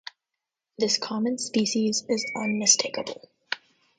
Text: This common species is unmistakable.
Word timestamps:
This 0.79 0.97
common 0.97 1.37
species 1.37 2.03
is 2.09 2.25
unmistakable. 2.35 3.29